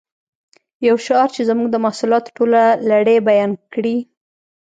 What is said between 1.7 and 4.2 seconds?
د محصولاتو ټوله لړۍ بیان کړي